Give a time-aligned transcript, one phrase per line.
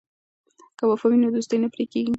[0.77, 2.09] که وفا وي نو دوستي نه پرې کیږي.